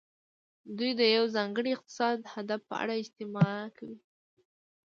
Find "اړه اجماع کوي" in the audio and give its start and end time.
2.81-3.97